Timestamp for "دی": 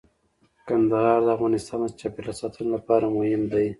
3.53-3.67